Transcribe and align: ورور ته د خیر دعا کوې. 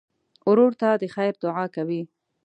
ورور 0.49 0.71
ته 0.81 0.89
د 1.01 1.03
خیر 1.15 1.33
دعا 1.43 1.65
کوې. 1.75 2.01